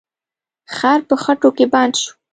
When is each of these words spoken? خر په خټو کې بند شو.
خر 0.75 0.99
په 1.09 1.15
خټو 1.23 1.49
کې 1.57 1.65
بند 1.73 1.93
شو. 2.01 2.11